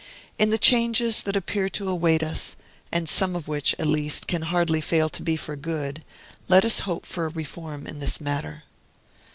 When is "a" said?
7.27-7.29